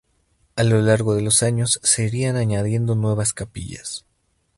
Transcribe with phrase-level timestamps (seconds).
[0.55, 4.03] A lo largo de los años se irían añadiendo nuevas capillas.